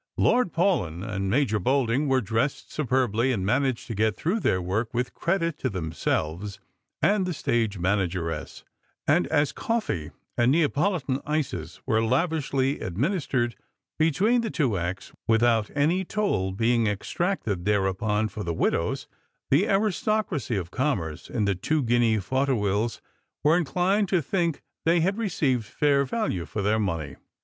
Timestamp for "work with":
4.59-5.13